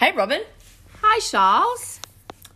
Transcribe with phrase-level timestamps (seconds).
[0.00, 0.40] Hey, Robyn.
[1.02, 2.00] Hi, Sharls.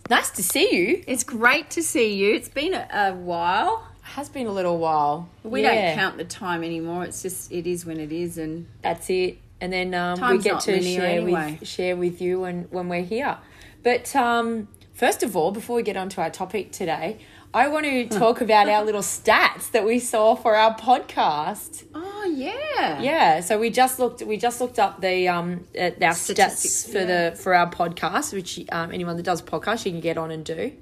[0.09, 1.05] Nice to see you.
[1.07, 2.35] It's great to see you.
[2.35, 3.87] It's been a, a while.
[4.01, 5.29] Has been a little while.
[5.43, 7.05] We Yeah, don't count the time anymore.
[7.05, 9.37] It's just it is when it is, and That's it.
[9.61, 11.59] And then um, we get to share anyway.
[11.61, 13.37] with share with you when when we're here.
[13.83, 17.19] But um, first of all, before we get on to our topic today,
[17.53, 21.85] I want to talk about our little stats that we saw for our podcast.
[21.95, 26.15] oh yeah, Yeah, so we just looked we just looked up the um uh, our
[26.15, 27.31] Statistics, stats for yeah.
[27.31, 30.31] the for our podcast, which um, anyone that does a podcast you can get on
[30.31, 30.73] and do.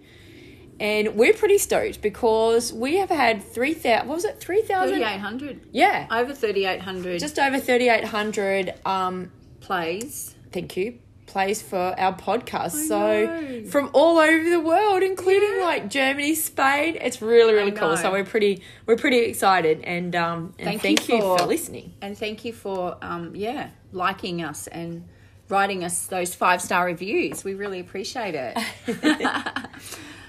[0.81, 4.09] And we're pretty stoked because we have had three thousand.
[4.09, 4.41] What was it?
[4.41, 5.03] Three thousand.
[5.03, 8.75] eight hundred, Yeah, over thirty eight hundred just over thirty eight hundred.
[8.85, 10.35] Um, plays.
[10.51, 10.99] thank you.
[11.27, 12.75] Plays for our podcast.
[12.75, 13.65] I so know.
[13.71, 15.65] from all over the world, including Yeah.
[15.65, 16.99] like Germany, Spain.
[17.01, 17.97] It's really really cool.
[17.97, 21.47] So we're pretty we're pretty excited and um and Thank thank, you you, for, for-
[21.47, 21.95] listening.
[22.03, 25.09] And thank you for um yeah liking us and
[25.49, 27.45] writing us those five star reviews.
[27.45, 28.59] We really appreciate it.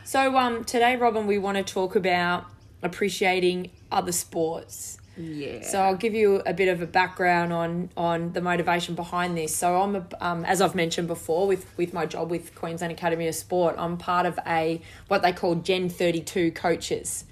[0.05, 2.45] So um today, Robyn, we want to talk about
[2.83, 4.97] appreciating other sports.
[5.16, 5.61] Yeah.
[5.61, 9.56] So I'll give you a bit of a background on on the motivation behind this.
[9.56, 13.28] So I'm a, um, as I've mentioned before with with my job with Queensland Academy
[13.28, 17.25] of Sport, I'm part of a what they call Gen 32 coaches.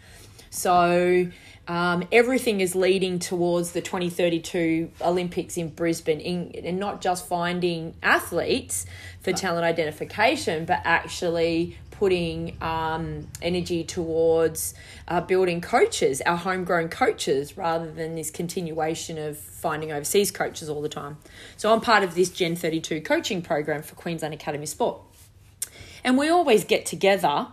[0.51, 1.27] So
[1.67, 7.95] um, everything is leading towards the 2032 Olympics in Brisbane, in, and not just finding
[8.03, 8.85] athletes
[9.21, 14.73] for talent identification, but actually putting um, energy towards
[15.07, 20.81] uh, building coaches, our homegrown coaches, rather than this continuation of finding overseas coaches all
[20.81, 21.15] the time.
[21.57, 24.99] So I'm part of this Gen 32 coaching program for Queensland Academy Sport.
[26.03, 27.49] And we always get together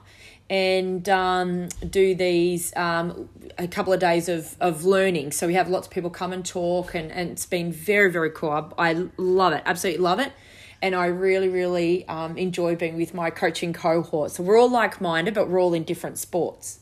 [0.48, 5.32] and um, do these um, a couple of days of, of learning.
[5.32, 8.30] So we have lots of people come and talk, and, and it's been very, very
[8.30, 8.72] cool.
[8.78, 10.32] I, I love it, absolutely love it.
[10.80, 14.30] And I really, really um, enjoy being with my coaching cohort.
[14.30, 16.80] So we're all like minded, but we're all in different sports.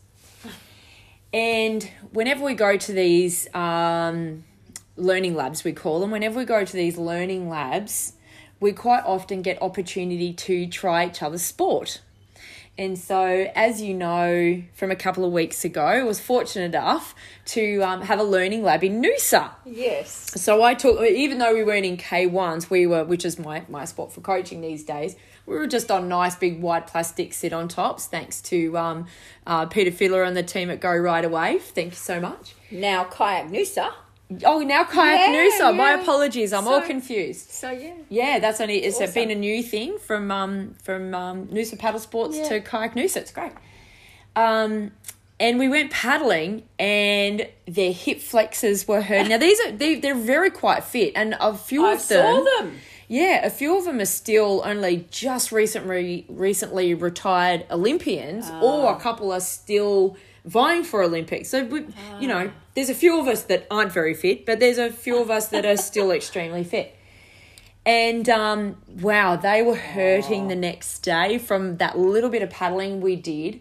[1.32, 4.44] And whenever we go to these um,
[4.96, 8.14] learning labs, we call them, whenever we go to these learning labs,
[8.60, 12.00] we quite often get opportunity to try each other's sport.
[12.78, 17.14] And so, as you know from a couple of weeks ago, I was fortunate enough
[17.46, 19.50] to um, have a learning lab in Noosa.
[19.64, 20.32] yes.
[20.40, 23.86] So I took, even though we weren't in K1s, we were, which is my, my
[23.86, 25.16] sport for coaching these days,
[25.46, 29.06] we were just on nice big white plastic sit on tops, thanks to um,
[29.46, 31.62] uh, Peter Filler and the team at Go Ride A Wave.
[31.62, 32.54] Thank you so much.
[32.70, 33.92] Now kayak Noosa.
[34.44, 35.76] Oh, now Kayak Yeah, Noosa.
[35.76, 36.52] My apologies.
[36.52, 37.50] I'm all confused.
[37.50, 37.94] So yeah.
[38.08, 39.14] Yeah, that's only it's Awesome.
[39.14, 42.48] been a new thing from um from um Noosa paddle sports Yeah.
[42.48, 43.18] to kayak Noosa.
[43.18, 43.52] It's great.
[44.34, 44.90] Um
[45.38, 49.28] and we went paddling and their hip flexors were hurt.
[49.28, 52.44] Now these are they they're very quite fit and a few I of them saw
[52.62, 52.78] them.
[53.08, 58.98] Yeah, a few of them are still only just recently recently retired Olympians, or a
[58.98, 61.48] couple are still vying for Olympics.
[61.48, 61.86] So we,
[62.20, 65.18] you know, there's a few of us that aren't very fit, but there's a few
[65.20, 66.96] of us that are still extremely fit.
[67.84, 73.00] And um, wow, they were hurting the next day from that little bit of paddling
[73.00, 73.60] we did.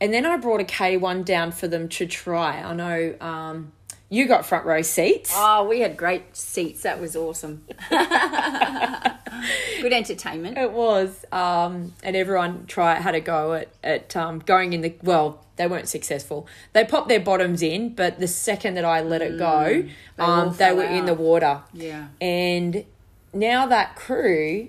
[0.00, 2.62] And then I brought a K1 down for them to try.
[2.62, 3.72] I know um,
[4.08, 5.32] you got front row seats.
[5.34, 6.82] Oh, we had great seats.
[6.82, 7.64] That was awesome.
[7.90, 10.58] Good entertainment.
[10.58, 14.94] It was, um, and everyone try had a go at at um, going in the
[15.02, 15.44] well.
[15.56, 16.46] They weren't successful.
[16.74, 19.84] They popped their bottoms in, but the second that I let it go,
[20.18, 21.62] all um, they were in the water.
[21.72, 22.08] Yeah.
[22.20, 22.84] And
[23.32, 24.68] now that crew,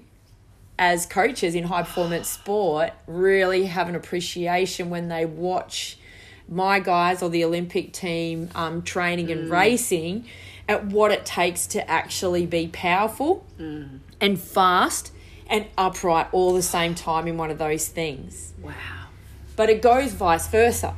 [0.79, 5.96] as coaches in high performance sport, really have an appreciation when they watch
[6.49, 10.25] my guys or the Olympic team um, training and racing
[10.69, 15.11] at what it takes to actually be powerful and fast
[15.49, 18.53] and upright all the same time in one of those things.
[18.61, 18.73] Wow.
[19.55, 20.95] But it goes vice versa.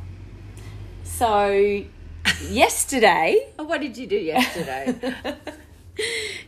[1.04, 1.84] So
[2.50, 4.96] yesterday, Oh, what did you do yesterday?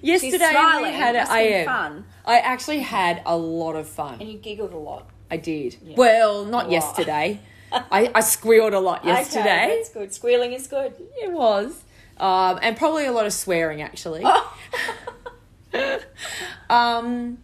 [0.01, 0.93] yesterday we smiling.
[0.93, 1.65] had a, I am.
[1.65, 2.05] fun.
[2.25, 4.19] I actually had a lot of fun.
[4.19, 5.09] and you giggled a lot.
[5.29, 5.77] I did.
[5.95, 7.39] Well, not yesterday.
[7.71, 9.65] I, I squealed a lot yesterday.
[9.65, 10.13] Okay, that's good.
[10.13, 10.93] Squealing is good.
[11.21, 11.83] It was.
[12.17, 14.23] Um, and probably a lot of swearing, actually.
[16.69, 17.37] um,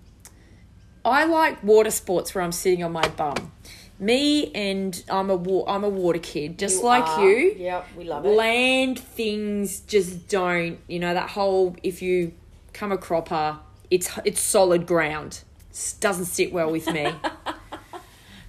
[1.06, 3.52] I like water sports where I'm sitting on my bum.
[4.00, 7.28] Me and I'm a wa- I'm a water kid, just like are.
[7.28, 7.56] you.
[7.58, 8.30] Yep, we love it.
[8.30, 12.34] Land things just don't, you know, that whole if you
[12.74, 13.58] come a cropper,
[13.90, 15.42] it's it's solid ground.
[15.72, 17.12] S- doesn't sit well with me.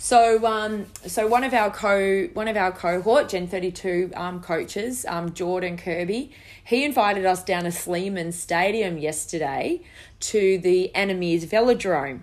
[0.00, 4.40] So, um, so one of our co one of our cohort, Gen thirty two um,
[4.40, 6.30] coaches, um, Jordan Kirby,
[6.64, 9.82] he invited us down to Sleeman Stadium yesterday
[10.20, 12.20] to the Anna Meares Velodrome.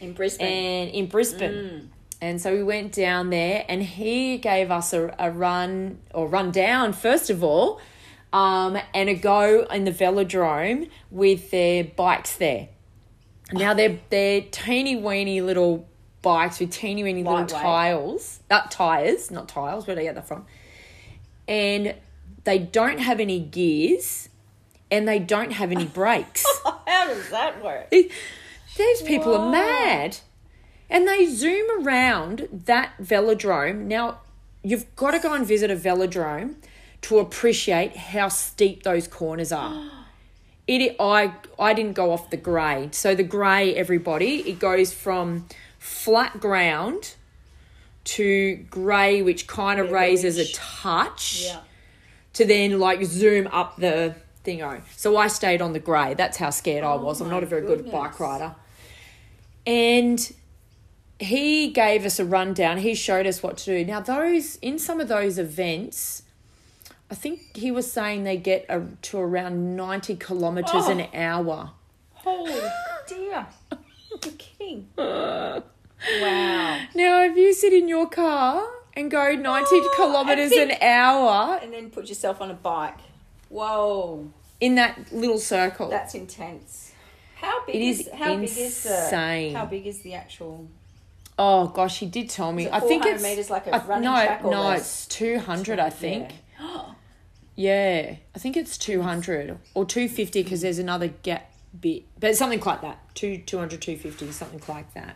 [0.00, 0.46] In Brisbane.
[0.46, 1.90] and in Brisbane.
[2.20, 6.52] And so we went down there, and he gave us a, a run or run
[6.52, 7.80] down first of all,
[8.32, 12.68] um, and a go in the velodrome with their bikes there.
[13.52, 15.88] Now they're they're teeny weeny little
[16.24, 17.62] bikes with teeny weeny little Lightweight.
[17.62, 19.86] tiles, uh, tires, not tiles.
[19.86, 20.44] Where do I get that from?
[21.46, 21.94] And
[22.44, 24.28] they don't have any gears,
[24.90, 26.44] and they don't have any brakes.
[26.64, 27.86] How does that work?
[27.92, 28.10] It-
[28.76, 30.18] These people are mad.
[30.90, 33.84] And they zoom around that velodrome.
[33.86, 34.18] Now,
[34.62, 36.56] you've got to go and visit a velodrome
[37.02, 39.90] to appreciate how steep those corners are.
[40.66, 42.94] It I I didn't go off the grade.
[42.94, 45.46] So the grey everybody, it goes from
[45.84, 47.14] flat ground
[48.04, 51.60] to grey which kind of raises a touch Yeah.
[52.32, 54.14] to then like zoom up the
[54.46, 54.80] thingo.
[54.96, 56.14] So I stayed on the grey.
[56.14, 57.20] That's how scared I oh was.
[57.20, 58.54] I'm Oh not a very good bike rider.
[59.66, 60.32] And
[61.18, 62.78] he gave us a rundown.
[62.78, 63.84] He showed us what to do.
[63.84, 66.22] Now those in some of those events,
[67.10, 71.18] I think he was saying they get a, to around 90 kilometers an oh.
[71.18, 71.72] hour.
[72.14, 72.62] Holy
[73.06, 73.46] dear.
[74.22, 74.88] You're kidding.
[76.20, 76.80] wow.
[76.94, 79.42] Now if you sit in your car and go 90
[79.72, 82.98] Oh, kilometers I an hour And then put yourself on a bike.
[83.48, 84.30] Whoa.
[84.60, 85.88] in that little circle.
[85.90, 86.92] That's intense.
[87.36, 90.68] How big It is, is how big is the how big is the actual
[91.38, 92.68] Oh gosh, he did tell me.
[92.70, 94.80] I think it's metres like a I- running no, track no, less?
[94.80, 95.78] it's two hundred.
[95.78, 96.30] I think.
[96.60, 96.84] Yeah.
[97.56, 102.36] Yeah, I think it's two hundred or two fifty because there's another gap bit, but
[102.36, 102.98] something like that.
[103.14, 105.14] Two 200, 250, something like that.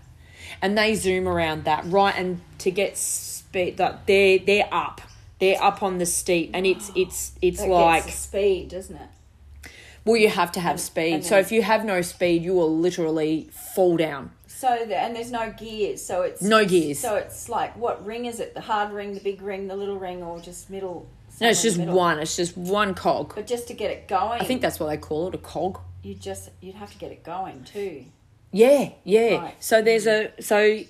[0.62, 5.00] And they zoom around that right, and to get speed, that they're they're up,
[5.38, 9.70] they're up on the steep, and it's it's it's That like speed, doesn't it?
[10.04, 11.12] well, you have to have speed.
[11.14, 14.30] and so if you have no speed, you will literally fall down.
[14.46, 16.98] So the, and there's no gears, so it's No gears.
[16.98, 18.54] So it's like what ring is it?
[18.54, 21.06] The hard ring, the big ring, the little ring, or just middle?
[21.40, 22.18] No, it's just one.
[22.18, 23.34] It's just one cog.
[23.36, 25.78] But just to get it going, I think that's what they call it, a cog.
[26.02, 28.06] you just you'd have to get it going too.
[28.52, 29.36] Yeah, yeah.
[29.36, 29.54] Right.
[29.62, 30.80] So there's a so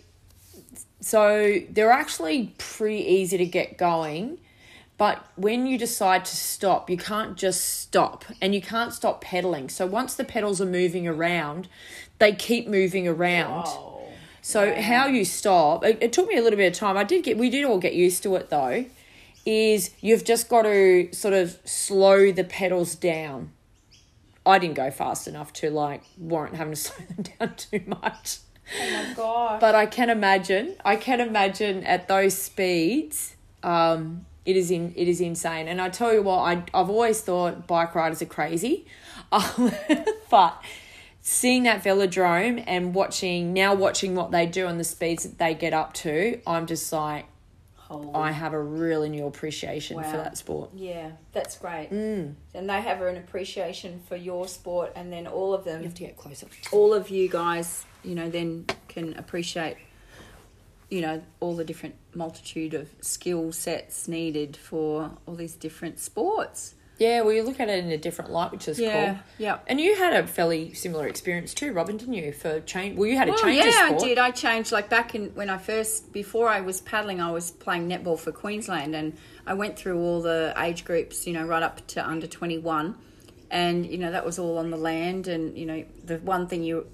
[1.01, 4.39] so they're actually pretty easy to get going,
[4.97, 9.69] but when you decide to stop, you can't just stop and you can't stop pedaling.
[9.69, 11.69] So once the pedals are moving around,
[12.19, 13.67] they keep moving around.
[14.43, 15.85] So how you stop?
[15.85, 16.97] It, it took me a little bit of time.
[16.97, 18.87] I did get we did all get used to it though.
[19.47, 23.53] Is you've just got to sort of slow the pedals down.
[24.49, 28.39] I didn't go fast enough to like warrant having to slow them down too much.
[28.81, 29.61] oh my god!
[29.61, 30.77] But I can imagine.
[30.85, 33.37] I can imagine at those speeds.
[33.63, 34.95] Um, it is in.
[34.97, 35.69] It is insane.
[35.69, 38.87] And I tell you what, I I've always thought bike riders are crazy,
[39.31, 39.73] um,
[40.31, 40.63] but
[41.21, 45.55] seeing that velodrome and watching now watching what they do and the speeds that they
[45.55, 47.27] get up to, I'm just like
[47.89, 50.71] Holy I have a really new appreciation for that sport.
[50.75, 51.89] Yeah, that's great.
[51.91, 52.35] Mm.
[52.55, 55.95] And they have an appreciation for your sport, and then all of them, You have
[55.95, 56.47] to get closer.
[56.71, 59.79] all of you guys, you know, then can appreciate,
[60.91, 66.75] you know, all the different multitude of skill sets needed for all these different sports.
[66.99, 69.19] Yeah, well, you look at it in a different light, which is Yeah, cool.
[69.39, 69.59] yeah.
[69.69, 72.33] And you had a fairly similar experience too, Robyn, didn't you?
[72.33, 73.91] For change, well, you had a Well, change yeah.
[73.93, 74.19] I did.
[74.19, 77.89] I changed like back in when I first before I was paddling, I was playing
[77.89, 81.87] netball for Queensland, and I went through all the age groups, you know, right up
[81.89, 82.97] to under twenty one,
[83.51, 86.65] and you know that was all on the land, and you know the one thing
[86.65, 86.87] you.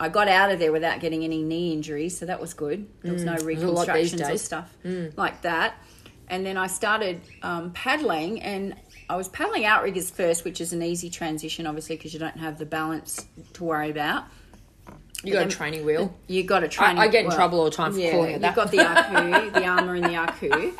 [0.00, 2.88] I got out of there without getting any knee injuries, so that was good.
[3.02, 3.36] There was no Mm.
[3.36, 4.42] these reconstructions or days.
[4.42, 4.44] Mm.
[4.44, 4.74] stuff
[5.16, 5.74] like that.
[6.28, 8.74] And then I started um, paddling, and
[9.12, 12.56] I was paddling outriggers first, which is an easy transition, obviously, because you don't have
[12.56, 14.24] the balance to worry about.
[15.22, 16.16] you got a training wheel.
[16.28, 16.96] You got a training.
[16.96, 17.08] Wheel.
[17.08, 18.46] I get in well, trouble all the time for yeah, calling it that.
[18.46, 20.72] You've got the aku, the ama and the aku,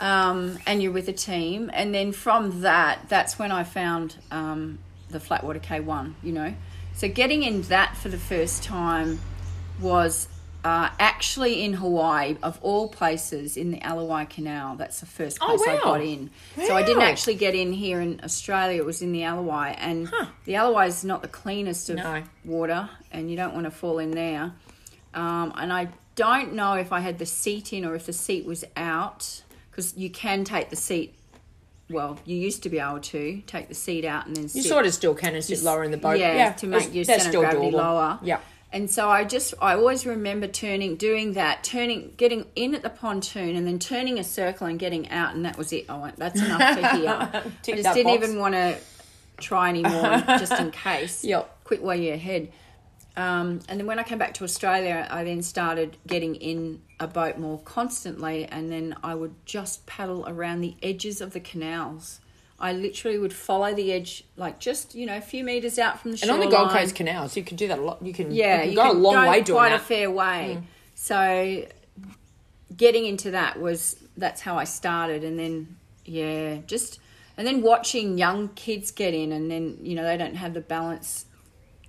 [0.00, 1.70] um, and you're with a team.
[1.74, 4.78] And then from that, that's when I found um,
[5.10, 6.14] the Flatwater K1.
[6.22, 6.54] You know,
[6.94, 9.20] so getting in that for the first time
[9.78, 10.26] was
[10.64, 14.76] uh, actually in Hawaii, of all places, in the Ala Wai Canal.
[14.76, 16.30] That's the first Oh, place I got in.
[16.66, 18.78] So I didn't actually get in here in Australia.
[18.80, 20.26] It was in the Ala Wai, and Huh.
[20.46, 22.22] the Ala Wai is not the cleanest of No.
[22.44, 24.52] water, and you don't want to fall in there.
[25.12, 28.46] Um, and I don't know if I had the seat in or if the seat
[28.46, 31.14] was out because you can take the seat.
[31.90, 34.64] Well, you used to be able to take the seat out and then you sit.
[34.64, 36.18] sort of still can and sit lower in the boat.
[36.18, 37.72] Yeah, Yeah, to that's- make your center of gravity doable.
[37.72, 38.18] lower.
[38.22, 38.38] Yeah.
[38.74, 42.90] And so I just, I always remember turning, doing that, turning, getting in at the
[42.90, 45.88] pontoon and then turning a circle and getting out, and that was it.
[45.88, 47.08] I went, that's enough for here.
[47.32, 48.24] I just didn't box.
[48.24, 48.76] even want to
[49.36, 51.24] try anymore, just in case.
[51.34, 51.62] Yep.
[51.62, 52.50] Quit while you're ahead.
[53.16, 57.06] Um, and then when I came back to Australia, I then started getting in a
[57.06, 62.18] boat more constantly, and then I would just paddle around the edges of the canals.
[62.58, 66.12] I literally would follow the edge, like just you know a few meters out from
[66.12, 66.30] the shore.
[66.30, 68.00] And on the Gold Coast canals, you can do that a lot.
[68.02, 69.80] You can, yeah, you can go a long way doing quite that.
[69.80, 69.82] Mm.
[69.82, 70.62] a fair way.
[70.94, 71.66] So
[72.76, 77.00] getting into that was that's how I started, and then yeah, just
[77.36, 80.60] and then watching young kids get in, and then you know they don't have the
[80.60, 81.26] balance.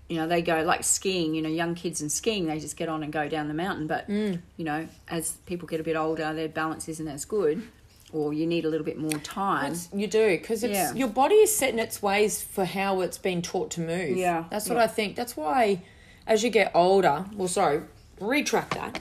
[0.10, 1.34] You know they go like skiing.
[1.36, 3.88] You know young kids and skiing, they just get on and go down the mountain.
[3.88, 4.42] But Mm.
[4.58, 7.62] you know as people get a bit older, their balance isn't as good,
[8.16, 9.66] or you need a little bit more time.
[9.74, 10.94] It's- you do because it's Yeah.
[10.94, 14.18] your body is set in its ways for how it's been taught to move.
[14.18, 14.84] Yeah, that's what yeah.
[14.84, 15.16] I think.
[15.16, 15.82] That's why,
[16.26, 17.82] as you get older, well, sorry,
[18.20, 19.00] retract that.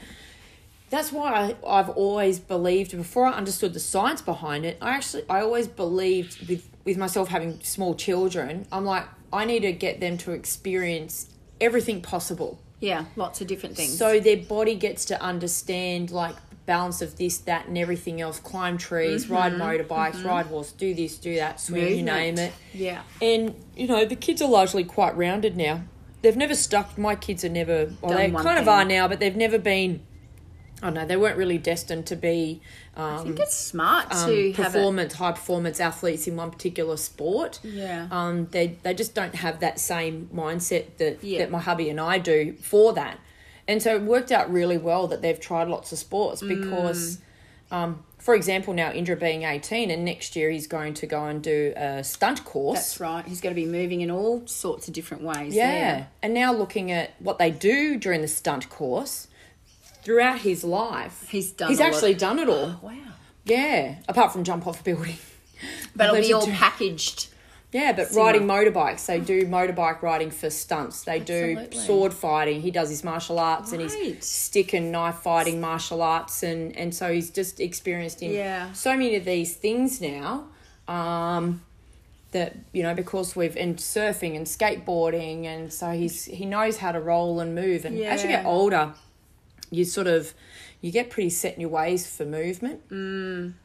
[0.90, 1.32] That's why
[1.64, 4.76] I, I've always believed before I understood the science behind it.
[4.80, 8.66] I actually I always believed with with myself having small children.
[8.70, 11.26] I'm like I need to get them to experience
[11.60, 12.58] everything possible.
[12.80, 13.96] yeah, lots of different things.
[13.96, 18.40] So their body gets to understand like balance of this, that, and everything else.
[18.40, 22.04] Climb trees, ride motorbikes, ride horse, do this, do that, swim, you Mm-hmm.
[22.06, 22.52] Name it.
[22.72, 25.82] yeah, And you know the kids are largely quite rounded now.
[26.22, 26.96] They've never stuck.
[26.96, 27.92] My kids are never.
[28.00, 30.00] Well, Done they kind of are now, but they've never been.
[30.82, 31.06] I don't know.
[31.06, 32.60] They weren't really destined to be
[32.96, 34.78] I um, think it's smart um, to have it.
[34.78, 37.60] performance, high performance athletes in one particular sport.
[37.62, 38.08] Yeah.
[38.10, 41.38] Um, they they just don't have that same mindset that Yeah.
[41.40, 43.18] that my hubby and I do for that,
[43.68, 46.48] and so it worked out really well that they've tried lots of sports Mm.
[46.48, 47.18] because,
[47.70, 51.42] um, for example, now Indra being eighteen and next year he's going to go and
[51.42, 52.78] do a stunt course.
[52.78, 53.24] That's right.
[53.26, 55.54] He's going to be moving in all sorts of different ways.
[55.54, 56.04] Yeah.
[56.22, 59.28] And now looking at what they do during the stunt course
[60.02, 61.26] throughout his life.
[61.30, 61.92] He's done He's a lot.
[61.94, 62.78] actually done it all.
[62.82, 62.92] Wow.
[63.46, 63.96] Yeah.
[64.08, 65.16] Apart from jump off a building.
[65.94, 67.28] But it'll be all packaged.
[67.74, 68.26] Yeah, but Similar.
[68.26, 71.02] riding motorbikes, they do motorbike riding for stunts.
[71.02, 72.62] They do sword fighting.
[72.62, 76.94] He does his martial arts and his stick and knife fighting martial arts, and and
[76.94, 78.72] so he's just experienced in Yeah.
[78.72, 80.44] so many of these things now.
[80.86, 81.62] Um,
[82.30, 86.92] that you know because we've and surfing and skateboarding, and so he's he knows how
[86.92, 87.84] to roll and move.
[87.84, 88.92] And as you get older,
[89.72, 90.32] you sort of
[90.80, 92.82] you get pretty set in your ways for movement.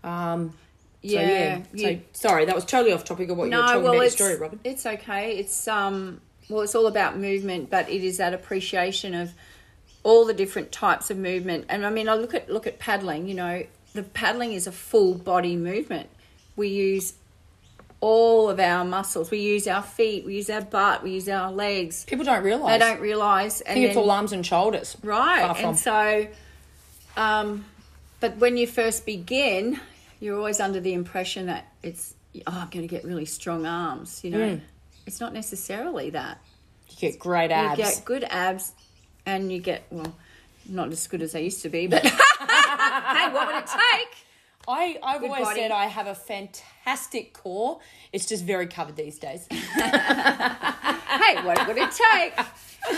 [0.04, 0.54] Um,
[1.04, 1.62] so, Yeah.
[1.74, 1.96] yeah.
[1.96, 4.16] So sorry, that was totally off topic of what you were talking about your it's
[4.16, 4.60] story, Robyn.
[4.64, 5.38] it's okay.
[5.38, 9.34] It's um well, it's all about movement, but it is that appreciation of
[10.04, 11.66] all the different types of movement.
[11.70, 13.28] And I mean, I look at look at paddling.
[13.28, 16.10] You know, the paddling is a full body movement.
[16.56, 17.14] We use
[18.02, 19.30] all of our muscles.
[19.30, 20.26] We use our feet.
[20.26, 21.04] We use our butt.
[21.04, 22.06] We use our legs.
[22.06, 22.72] People don't realise.
[22.72, 23.62] They don't realize.
[23.62, 24.96] I think it's all arms and shoulders.
[25.04, 25.44] Right.
[25.64, 26.28] And so,
[27.18, 27.66] um,
[28.20, 29.80] but when you first begin,
[30.20, 34.24] you're always under the impression that it's, oh, I'm going to get really strong arms.
[34.24, 34.62] You know, Mm.
[35.06, 36.40] it's not necessarily that.
[36.90, 37.78] You get great abs.
[37.78, 38.74] You get good abs
[39.26, 40.16] and you get, well,
[40.68, 42.14] not as good as they used to be, but hey,
[43.34, 44.08] what would it take?
[44.70, 45.60] I, I've Good always body.
[45.62, 47.80] said I have a fantastic core.
[48.14, 49.48] It's just very covered these days.
[51.10, 52.40] Hey, what would it take?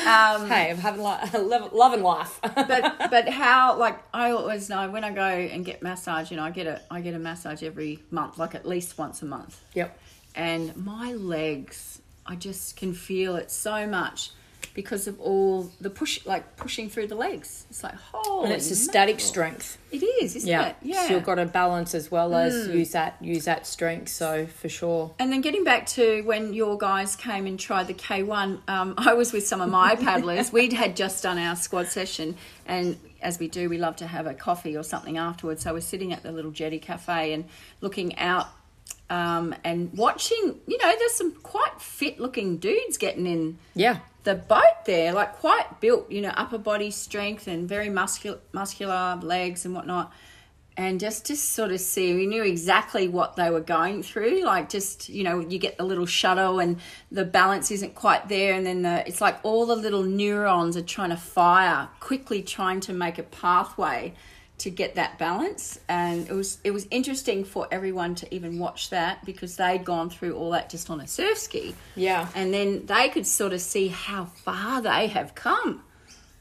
[0.05, 2.39] Um, hey, I'm having love, love and life.
[2.41, 6.43] but but how like I always know when I go and get massage, you know,
[6.43, 9.61] I get a I get a massage every month, like at least once a month.
[9.73, 9.97] yep.
[10.35, 14.29] and my legs i just can feel it so much
[14.73, 18.71] because of all the push like pushing through the legs it's like oh And it's
[18.71, 19.77] a static strength.
[19.91, 20.67] it is isn't Yeah.
[20.69, 24.09] it yeah So you've got to balance as well as use that use that strength.
[24.09, 25.13] So for sure.
[25.19, 29.13] and then getting back to when your guys came and tried the K1, um, I
[29.13, 30.51] was with some of my paddlers.
[30.53, 34.25] We'd had just done our squad session, and as we do, we love to have
[34.27, 35.63] a coffee or something afterwards.
[35.63, 37.45] So we're sitting at the little jetty cafe and
[37.81, 38.47] looking out
[39.09, 40.59] um, and watching.
[40.67, 43.99] You know, there's some quite fit looking dudes getting in Yeah.
[44.23, 49.19] The boat there, like quite built, you know, upper body strength and very muscular, muscular
[49.21, 50.11] legs and whatnot.
[50.77, 54.43] And just to sort of see, we knew exactly what they were going through.
[54.43, 56.79] Like just, you know, you get the little shuttle and
[57.11, 60.81] the balance isn't quite there, and then the it's like all the little neurons are
[60.81, 64.13] trying to fire, quickly trying to make a pathway
[64.61, 65.79] to get that balance.
[65.87, 70.09] And it was it was interesting for everyone to even watch that because they'd gone
[70.09, 72.27] through all that just on a surf ski Yeah.
[72.35, 75.83] and then they could sort of see how far they have come.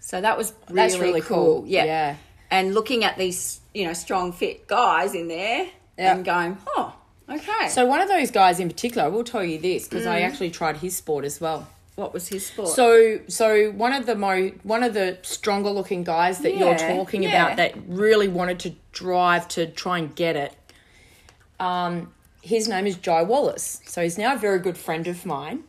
[0.01, 1.61] So that was really, That's really cool.
[1.61, 1.65] cool.
[1.67, 1.85] Yeah.
[1.85, 2.17] Yeah.
[2.51, 6.15] And looking at these, you know, strong, fit guys in there Yeah.
[6.15, 6.95] and going, oh,
[7.29, 7.69] okay.
[7.69, 10.25] So one of those guys in particular, I will tell you this because I mm.
[10.25, 11.69] actually tried his sport as well.
[12.01, 12.71] What was his sport?
[12.71, 17.25] So, so one of the mo one of the stronger looking guys that you're talking
[17.25, 17.45] yeah.
[17.45, 20.57] about that really wanted to drive to try and get it.
[21.59, 23.83] Um, his name is Ji Wallace.
[23.85, 25.65] So he's now a very good friend of mine.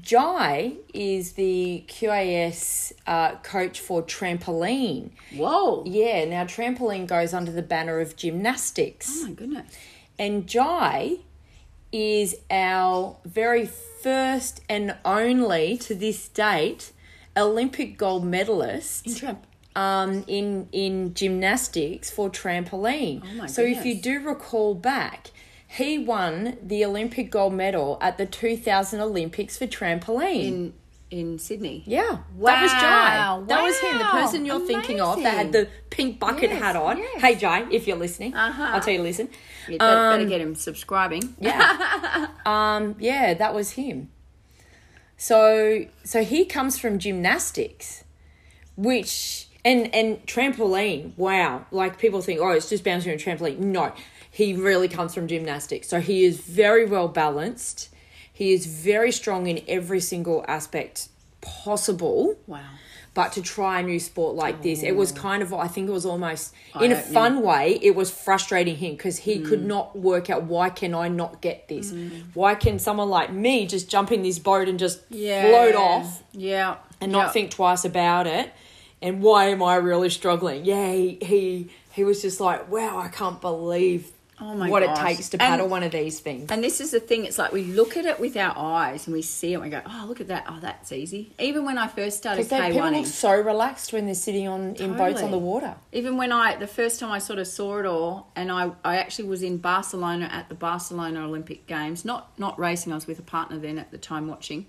[0.00, 5.10] Ji is the QAS uh, coach for trampoline.
[5.32, 5.84] Whoa.
[5.86, 9.20] Yeah, now trampoline goes under the banner of gymnastics.
[9.20, 9.78] Oh my goodness.
[10.18, 11.20] And Ji
[11.92, 13.66] is our very
[14.02, 16.92] first and only to this date
[17.36, 19.46] Olympic gold medalist In tramp.
[19.76, 23.22] um, in in gymnastics for trampoline.
[23.24, 25.30] Oh my so if you do recall back,
[25.68, 30.44] he won the Olympic gold medal at the 2000 Olympics for trampoline.
[30.44, 30.74] In
[31.12, 31.82] in Sydney.
[31.86, 32.76] yeah, that was Ji.
[32.78, 36.62] Wow, That was him, the person you're thinking of that had the pink bucket Yes,
[36.62, 36.96] hat on.
[36.98, 37.20] yes.
[37.20, 38.62] Hey, Ji, if you're listening, Uh-huh.
[38.72, 39.28] I'll tell you to listen.
[39.68, 41.34] You better, better Um, get him subscribing.
[41.38, 42.28] Yeah.
[42.46, 44.08] um, yeah, that was him.
[45.16, 48.04] So so he comes from gymnastics,
[48.76, 51.12] which and and trampoline.
[51.16, 53.58] Wow, like people think, oh, it's just bouncing on a trampoline.
[53.58, 53.92] No,
[54.30, 55.88] he really comes from gymnastics.
[55.88, 57.90] So he is very well balanced.
[58.32, 61.08] He is very strong in every single aspect
[61.40, 62.36] possible.
[62.46, 62.60] Wow.
[63.14, 65.92] But to try a new sport like this, it was kind of, I think it
[65.92, 69.44] was almost, in a fun way, it was frustrating him because he Mm.
[69.46, 71.92] could not work out why can I not get this?
[72.32, 75.46] Why can someone like me just jump in this boat and just Yeah.
[75.50, 76.76] float off Yeah.
[77.02, 77.32] and not Yeah.
[77.32, 78.50] think twice about it?
[79.02, 80.64] And why am I really struggling?
[80.64, 84.10] Yeah, he, he, he was just like, wow, I can't believe
[84.44, 84.98] Oh my what gosh.
[84.98, 86.50] it takes to And- paddle one of these things.
[86.50, 89.14] And this is the thing, it's like we look at it with our eyes and
[89.14, 90.46] we see it and we go, oh, look at that.
[90.48, 91.32] Oh, that's easy.
[91.38, 94.74] Even when I first started Because people K1ing, look so relaxed when they're sitting on
[94.76, 95.76] in boats on the water.
[95.92, 98.96] even when I, the first time I sort of saw it all, and I, I
[98.96, 103.20] actually was in Barcelona at the Barcelona Olympic Games, not, not racing, I was with
[103.20, 104.66] a partner then at the time watching.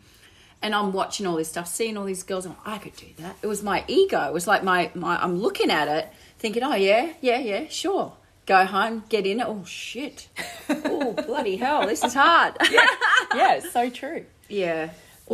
[0.62, 3.36] And I'm watching all this stuff, seeing all these girls, and I could do that.
[3.42, 4.22] It was my ego.
[4.28, 6.08] It was like my, my I'm looking at it,
[6.40, 8.14] thinking, oh, yeah, yeah, yeah, sure.
[8.46, 9.46] Go home, get in it.
[9.48, 10.28] Oh, shit.
[10.70, 12.56] oh, bloody hell, this is hard.
[12.72, 12.86] yeah,
[13.56, 14.26] it's so true.
[14.50, 14.90] yeah.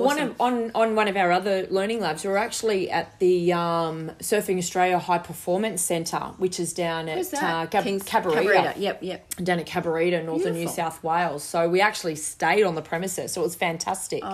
[0.06, 3.54] One of, on on one of our other learning labs, we we're actually at the
[3.54, 9.00] um, Surfing Australia High Performance Centre, which is down at uh, Cab- Kings- Cabarita, Yep,
[9.02, 9.28] yep.
[9.44, 11.44] down at Cabarita, northern New South Wales.
[11.44, 14.24] So we actually stayed on the premises, so it was fantastic.
[14.24, 14.28] Oh,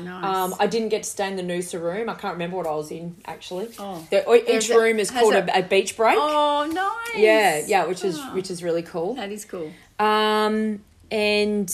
[0.00, 0.24] nice.
[0.24, 2.08] Um, I didn't get to stay in the Noosa room.
[2.08, 3.68] I can't remember what I was in actually.
[3.78, 4.06] Oh.
[4.10, 6.16] The- each room is called a- a, a beach break.
[6.18, 7.16] oh, nice.
[7.22, 9.14] yeah, yeah, which is Oh, which is really cool.
[9.14, 9.70] that is cool.
[9.98, 11.72] Um, and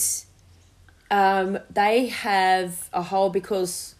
[1.11, 3.95] um, they have a whole because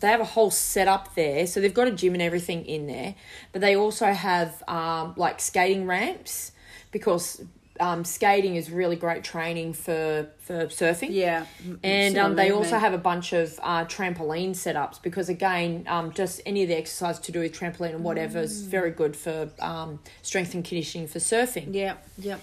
[0.00, 1.46] they have a whole setup there.
[1.46, 3.14] So they've got a gym and everything in there,
[3.52, 6.52] but they also have um, like skating ramps
[6.92, 7.42] because
[7.80, 11.08] um, skating is really great training for for surfing.
[11.10, 11.46] Yeah.
[11.82, 16.40] And um, they also have a bunch of uh, trampoline setups because, again, um, just
[16.46, 19.98] any of the exercise to do with trampoline and whatever is very good for um,
[20.22, 21.74] strength and conditioning for surfing.
[21.74, 22.38] Yeah, yeah.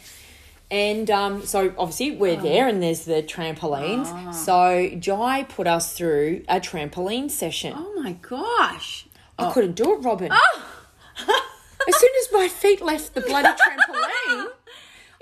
[0.72, 2.44] And um, so obviously we're Oh.
[2.44, 4.08] there and there's the trampolines.
[4.08, 4.32] Ah.
[4.32, 7.74] So Ji put us through a trampoline session.
[7.76, 9.08] Oh my gosh.
[9.40, 10.32] I couldn't do it, Robyn.
[11.18, 14.48] as soon as my feet left the bloody trampoline,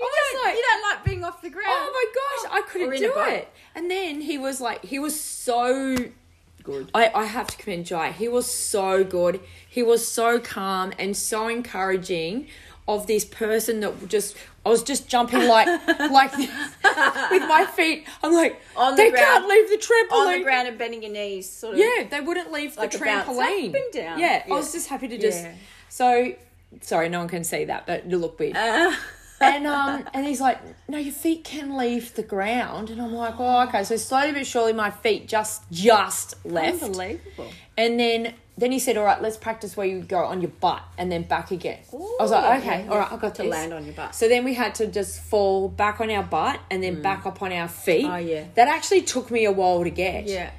[0.00, 1.68] was like, you don't like being off the ground.
[1.70, 3.48] oh my gosh, I couldn't do it.
[3.74, 5.96] And then he was like, he was so
[6.64, 6.90] Good.
[6.92, 8.12] I, I have to commend Ji.
[8.12, 9.40] He was so good.
[9.66, 12.48] He was so calm and so encouraging
[12.88, 14.34] of this person that just
[14.66, 15.66] I was just jumping like
[16.10, 16.48] like this
[17.30, 18.06] with my feet.
[18.22, 19.24] I'm like On the they ground.
[19.26, 20.26] can't leave the trampoline.
[20.26, 21.78] On the ground and bending your knees, sort of.
[21.80, 23.72] Yeah, they wouldn't leave Like the trampoline.
[23.92, 24.18] down.
[24.18, 25.54] Yeah, I was just happy to just Yeah.
[25.88, 26.32] so
[26.80, 28.56] sorry, no one can see that, but you look weird.
[28.56, 28.92] Uh,
[29.40, 33.34] and um and he's like, No, your feet can leave the ground and I'm like,
[33.38, 33.84] Oh, okay.
[33.84, 36.82] So slowly but surely my feet just just left.
[36.82, 37.50] unbelievable.
[37.76, 40.82] And then then he said, All right, let's practice where you go on your butt
[40.98, 41.78] and then back again.
[41.92, 43.50] I was like, Okay, yeah, all right, yeah, I got to this.
[43.50, 44.14] land on your butt.
[44.14, 47.02] So then we had to just fall back on our butt and then mm.
[47.02, 48.04] back up on our feet.
[48.04, 48.46] Oh, yeah.
[48.54, 50.24] That actually took me a while to get.
[50.24, 50.50] Yeah.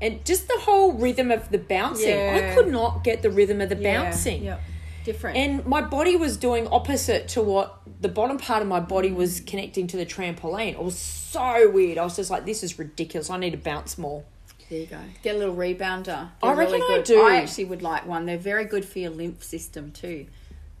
[0.00, 2.16] And just the whole rhythm of the bouncing.
[2.16, 4.44] I could not get the rhythm of the Yeah, bouncing.
[4.44, 4.60] Yeah.
[5.04, 5.36] Different.
[5.36, 9.40] And my body was doing opposite to what the bottom part of my body was
[9.40, 9.46] mm.
[9.46, 10.72] connecting to the trampoline.
[10.72, 11.98] It was so weird.
[11.98, 13.30] I was just like, this is ridiculous.
[13.30, 14.22] I need to bounce more.
[14.68, 14.98] There you go.
[15.22, 16.28] Get a little rebounder.
[16.42, 17.20] I They're reckon really I do.
[17.22, 18.26] I actually would like one.
[18.26, 20.26] They're very good for your lymph system too.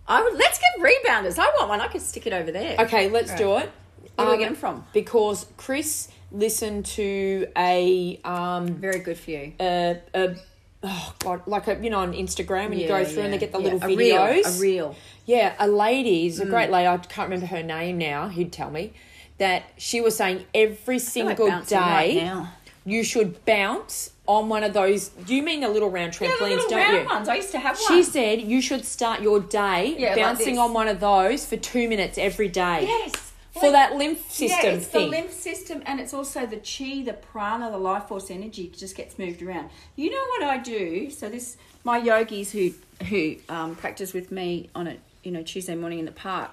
[0.06, 0.34] I would.
[0.34, 1.38] Let's get rebounders.
[1.38, 1.80] I want one.
[1.80, 2.76] I could stick it over there.
[2.80, 3.70] Okay, let's do it.
[4.16, 4.86] Where do we Um, get them from?
[4.92, 9.52] Because Chris listened to a um Very good for you.
[9.60, 10.34] a, a
[10.82, 13.36] oh god like a you know on Instagram and you go Yeah, through and they
[13.36, 13.64] yeah, get the yeah.
[13.64, 14.58] little A reel, videos.
[14.58, 14.96] A reel.
[15.24, 16.50] Yeah, a lady's a Mm.
[16.50, 16.86] great lady.
[16.86, 18.28] I can't remember her name now.
[18.28, 18.92] He'd tell me
[19.38, 22.52] that she was saying every I feel like single bouncing day right now.
[22.88, 25.08] You should bounce on one of those.
[25.08, 26.40] Do you mean the little round Yeah, trampolines?
[26.56, 27.04] little don't round you?
[27.06, 27.28] ones.
[27.28, 27.88] I used to have one.
[27.88, 30.58] She said you should start your day Yeah, bouncing this.
[30.58, 32.84] on one of those for two minutes every day.
[32.86, 33.12] Yes.
[33.52, 35.10] for that lymph system yeah, it's thing.
[35.10, 38.94] the lymph system, and it's also the chi, the prana, the life force energy just
[38.96, 39.68] gets moved around.
[39.96, 41.10] You know what I do?
[41.10, 42.70] So this, my yogis who
[43.08, 46.52] who um, practice with me on a you know Tuesday morning in the park,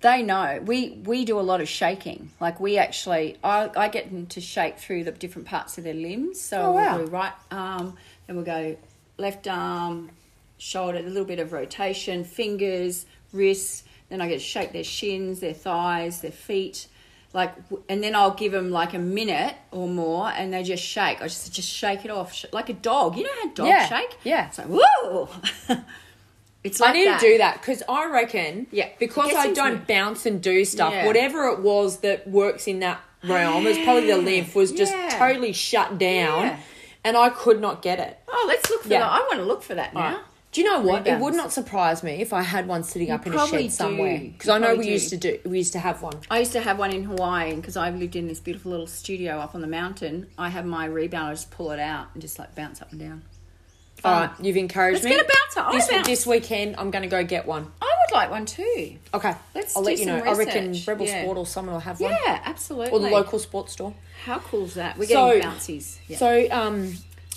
[0.00, 2.30] they know we we do a lot of shaking.
[2.40, 5.94] Like we actually, I I get them to shake through the different parts of their
[5.94, 6.40] limbs.
[6.40, 6.96] So Oh, wow.
[6.96, 8.76] we'll do right arm, then we'll go
[9.18, 10.10] left arm,
[10.58, 13.84] shoulder, a little bit of rotation, fingers, wrists.
[14.08, 16.86] Then I get to shake their shins, their thighs, their feet.
[17.32, 17.54] Like,
[17.88, 21.20] and then I'll give them like a minute or more, and they just shake.
[21.22, 23.16] I just just shake it off, like a dog.
[23.16, 24.16] You know how dogs Yeah, shake?
[24.24, 24.46] yeah.
[24.48, 25.28] It's like whoa.
[26.64, 27.20] it's like I need that.
[27.20, 29.86] to do that because I reckon, Yeah, because I don't it.
[29.86, 31.06] bounce and do stuff, Yeah.
[31.06, 34.92] whatever it was that works in that oh, realm, it's probably the lymph was just
[34.92, 35.16] Yeah.
[35.18, 36.58] totally shut down,
[37.04, 38.18] and I could not get it.
[38.28, 39.00] Oh, let's look for Yeah.
[39.00, 39.10] that.
[39.10, 40.20] I want to look for that now.
[40.52, 41.06] Do you know what?
[41.06, 44.18] It would not surprise me if I had one sitting up in a shed somewhere
[44.18, 45.38] because I know we probably used to do.
[45.46, 46.14] We used to have one.
[46.28, 49.38] I used to have one in Hawaii because I lived in this beautiful little studio
[49.38, 50.26] up on the mountain.
[50.36, 51.28] I have my rebound.
[51.28, 53.22] I just pull it out and just like bounce up and down.
[54.04, 55.10] All right, you've encouraged Let's me.
[55.10, 55.68] get a bouncer.
[55.68, 56.06] I This, bounce.
[56.06, 57.70] this weekend, I'm going to go get one.
[57.82, 58.96] I would like one too.
[59.12, 60.24] Okay, Let's I'll do let you some know.
[60.24, 60.88] I reckon research.
[60.88, 61.22] Rebel Yeah.
[61.22, 62.90] Sport or someone will have one, Yeah, absolutely.
[62.92, 63.94] or the local sports store.
[64.24, 64.96] How cool is that?
[64.98, 65.98] We're So- getting bouncies.
[66.08, 66.16] Yeah.
[66.18, 66.94] So um,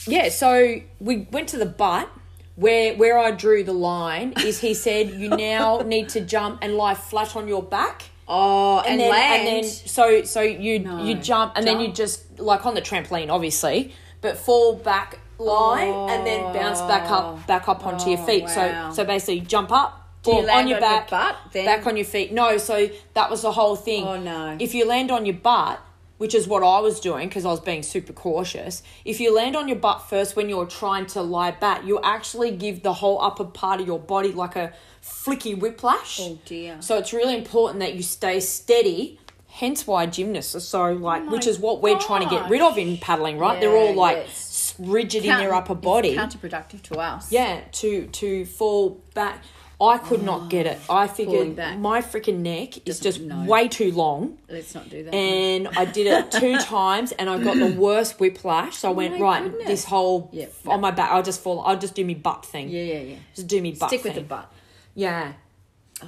[0.08, 2.10] yeah, so we went to the butt.
[2.56, 6.76] Where where I drew the line is he said you now need to jump and
[6.76, 8.04] lie flat on your back.
[8.28, 9.48] oh, and, then, land.
[9.48, 11.04] and then so so you No.
[11.04, 11.96] you jump and then you Jump.
[11.96, 17.24] just like on the trampoline obviously but fall back line and then bounce back up
[17.26, 17.44] oh.
[17.48, 18.90] back up onto your Oh, feet wow.
[18.92, 21.86] so so basically jump up Do you on your on your back butt, then- back
[21.88, 24.58] on your feet no so that was the whole thing Oh, no.
[24.60, 25.80] if you land on your butt
[26.18, 28.82] which is what I was doing because I was being super cautious.
[29.04, 32.52] If you land on your butt first when you're trying to lie back, you actually
[32.52, 34.72] give the whole upper part of your body like a
[35.04, 36.20] flicky whiplash.
[36.22, 36.78] Oh, dear.
[36.80, 39.20] So it's really important that you stay steady.
[39.50, 42.62] Hence why gymnasts are so like, Oh which is what we're trying to get rid
[42.62, 43.60] of in paddling, right?
[43.60, 44.38] They're all like yes.
[44.80, 46.16] Rigid in Counter- their upper body.
[46.16, 47.32] counterproductive to us.
[47.32, 49.44] Yeah, to to fall back.
[49.82, 50.80] I could not oh, get it.
[50.90, 53.44] I figured my freaking neck is Doesn't- just no.
[53.44, 55.14] way too long Let's not do that.
[55.14, 58.78] and I did it two times, and I got the worst whiplash.
[58.78, 59.44] So I oh went Oh my right.
[59.44, 59.68] goodness.
[59.68, 61.62] This whole Yeah, on my back, I'll just fall.
[61.62, 62.70] I'll just do me butt thing.
[62.70, 63.16] yeah, yeah, yeah.
[63.36, 63.90] Just do me butt.
[63.90, 64.50] Stick with the butt.
[64.96, 65.34] Yeah,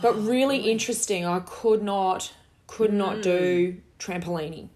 [0.01, 1.25] but oh, really interesting.
[1.25, 2.33] I could not,
[2.67, 3.23] could not mm.
[3.23, 4.69] do trampolining.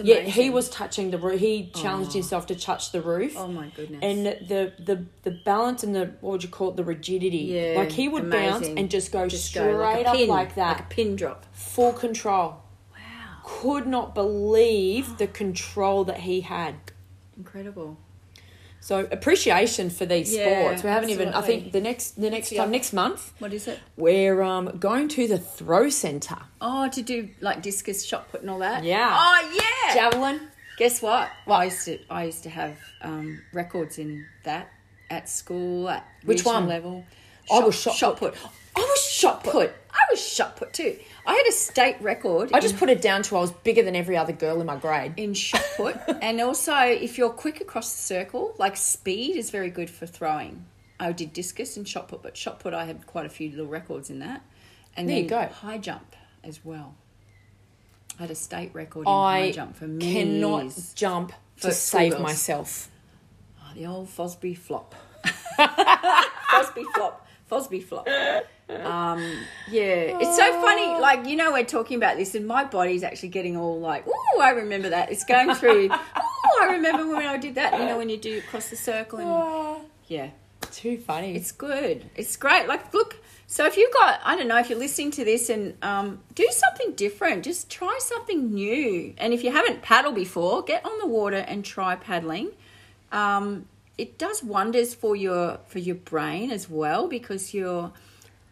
[0.00, 1.40] It's Yeah, he was touching the roof.
[1.40, 2.14] He challenged oh.
[2.14, 3.34] himself to touch the roof.
[3.36, 4.00] Oh my goodness.
[4.02, 7.74] And the, the the balance and the what would you call it the rigidity yeah,
[7.76, 10.54] like he would bounce and just go Just straight go like a up pin, like
[10.56, 11.46] that like a pin drop.
[11.52, 12.98] full control Wow,
[13.44, 16.74] could not believe the control that he had
[17.36, 17.98] incredible.
[18.88, 22.54] So appreciation for these Yeah, sports we haven't even I think the next the next
[22.58, 23.78] time next month What is it?
[23.96, 28.50] we're um going to the throw center Oh, to do like discus shot put and
[28.52, 28.84] all that.
[28.84, 29.10] Yeah.
[29.24, 29.94] Oh yeah.
[29.98, 30.38] javelin
[30.78, 31.26] Guess what?
[31.46, 32.76] Well, I used to I used to have
[33.08, 34.10] um, records in
[34.44, 34.64] that
[35.16, 36.68] at school at Which one?
[36.68, 37.04] level.
[37.50, 38.34] I was shot shot put.
[38.34, 38.50] put.
[38.76, 39.72] I was shot put.
[39.90, 40.98] I was shot put too.
[41.26, 42.50] I had a state record.
[42.52, 44.76] I just put it down to I was bigger than every other girl in my
[44.76, 49.50] grade in shot put, and also if you're quick across the circle, like speed is
[49.50, 50.66] very good for throwing.
[51.00, 53.66] I did discus and shot put, but shot put I had quite a few little
[53.66, 54.42] records in that,
[54.96, 55.46] and There then you go.
[55.46, 56.94] high jump as well.
[58.18, 62.12] I had a state record in high jump for many cannot jump For to save
[62.12, 62.22] schoolgirls.
[62.22, 62.88] myself
[63.60, 64.94] Oh, the old Fosbury flop.
[65.58, 67.22] Fosby flop.
[67.50, 68.08] Fosby flop.
[68.68, 69.22] Um,
[69.70, 71.00] yeah, it's so funny.
[71.00, 74.40] Like you know, we're talking about this, and my body's actually getting all like, "Ooh,
[74.40, 75.86] I remember that." It's going through.
[75.86, 77.78] Ooh, I remember when I did that.
[77.78, 80.30] You know, when you do cross the circle, and yeah,
[80.72, 82.10] too funny it's good.
[82.16, 82.66] It's great.
[82.66, 83.16] Like, look.
[83.48, 86.48] So if you've got, I don't know, if you're listening to this and um, do
[86.50, 89.14] something different, just try something new.
[89.18, 92.50] And if you haven't paddled before, get on the water and try paddling.
[93.12, 93.66] Um,
[93.98, 97.92] it does wonders for your for your brain as well because you're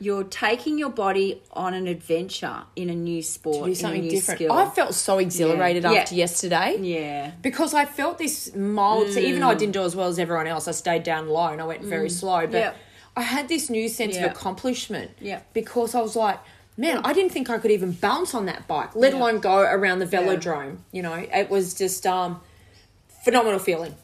[0.00, 4.02] you're taking your body on an adventure in a new sport, do in a something
[4.02, 4.38] new different.
[4.38, 4.52] skill.
[4.52, 5.92] I felt so exhilarated Yeah.
[5.92, 9.10] after yesterday yeah, because I felt this mild.
[9.12, 9.50] So even though Mm.
[9.50, 11.82] I didn't do as well as everyone else, I stayed down low and I went
[11.82, 12.40] very slow.
[12.46, 12.72] But Yeah.
[13.16, 14.24] I had this new sense Yeah.
[14.26, 15.12] of accomplishment.
[15.20, 15.40] Yeah.
[15.52, 16.40] Because I was like,
[16.76, 19.20] man, I didn't think I could even bounce on that bike, let Yeah.
[19.20, 20.78] alone go around the velodrome.
[20.90, 22.40] You know, it was just um
[23.24, 23.94] phenomenal feeling.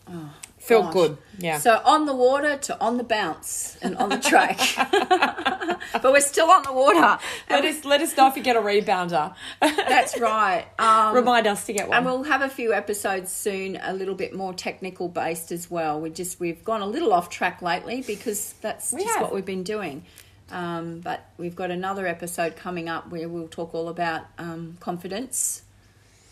[0.60, 1.16] Felt good.
[1.38, 1.58] Yeah.
[1.58, 4.58] So on the water to on the bounce and on the track,
[6.02, 7.18] but we're still on the water.
[7.48, 9.34] let us let us know if you get a rebounder.
[9.60, 10.66] That's right.
[10.78, 11.96] Um, Remind us to get one.
[11.96, 16.00] and we'll have a few episodes soon, a little bit more technical based as well.
[16.00, 19.22] We just we've gone a little off track lately because that's We just have.
[19.22, 20.04] what we've been doing.
[20.52, 25.62] Um, but we've got another episode coming up where we'll talk all about um, confidence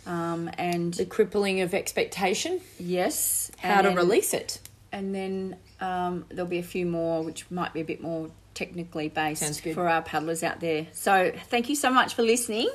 [0.08, 4.58] um, and The crippling of expectation, yes, how to then- release it.
[4.90, 9.08] and then um, there'll be a few more which might be a bit more technically
[9.08, 10.88] based for our paddlers out there.
[10.92, 12.68] So thank you so much for listening.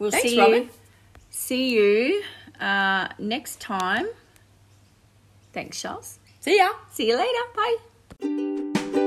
[0.00, 0.62] We'll Thanks, see Robyn.
[0.64, 0.70] you.
[1.30, 2.22] See you
[2.60, 4.06] uh, next time.
[5.52, 6.18] Thanks, Sharls.
[6.40, 6.70] See ya.
[6.90, 7.44] See you later.
[7.54, 9.02] Bye.